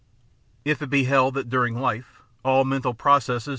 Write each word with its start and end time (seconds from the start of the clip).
If 0.65 0.81
it 0.81 0.89
be 0.89 1.03
held 1.03 1.35
that 1.35 1.47
during 1.47 1.75
life 1.79 2.23
"all 2.43 2.63
mental 2.65 2.95
processes 2.95 3.43
have 3.43 3.45
their 3.45 3.49
*J. 3.49 3.49